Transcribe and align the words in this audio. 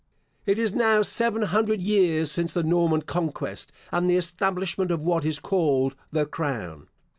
It 0.47 0.57
is 0.57 0.73
now 0.73 1.03
seven 1.03 1.43
hundred 1.43 1.79
years 1.79 2.31
since 2.31 2.53
the 2.53 2.63
Norman 2.63 3.03
conquest, 3.03 3.71
and 3.91 4.09
the 4.09 4.17
establishment 4.17 4.89
of 4.89 5.01
what 5.03 5.23
is 5.25 5.37
called 5.37 5.93
the 6.11 6.25
crown. 6.25 6.87